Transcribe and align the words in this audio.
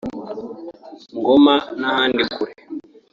Ngoma 1.17 1.53
n’ahandi 1.79 2.23
kure 2.33 2.53